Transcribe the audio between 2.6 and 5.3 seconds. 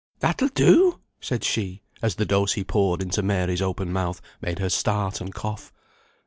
poured into Mary's open mouth made her start